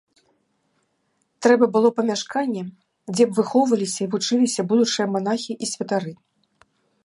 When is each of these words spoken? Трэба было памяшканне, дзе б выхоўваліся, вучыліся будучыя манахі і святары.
Трэба 1.45 1.65
было 1.75 1.89
памяшканне, 1.99 2.63
дзе 3.13 3.23
б 3.29 3.39
выхоўваліся, 3.41 4.03
вучыліся 4.15 4.61
будучыя 4.73 5.07
манахі 5.15 5.53
і 5.67 5.75
святары. 5.77 6.13